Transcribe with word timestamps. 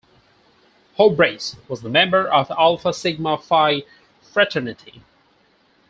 Houbregs 0.97 1.57
was 1.69 1.83
a 1.83 1.87
member 1.89 2.27
of 2.27 2.49
Alpha 2.57 2.91
Sigma 2.91 3.37
Phi 3.37 3.83
fraternity. 4.19 5.03